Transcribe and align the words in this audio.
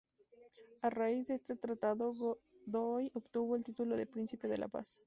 A 0.81 0.89
raíz 0.89 1.27
de 1.27 1.35
este 1.35 1.55
tratado 1.55 2.11
Godoy 2.15 3.11
obtuvo 3.13 3.55
el 3.55 3.63
título 3.63 3.95
de 3.95 4.07
Príncipe 4.07 4.47
de 4.47 4.57
la 4.57 4.67
Paz. 4.67 4.99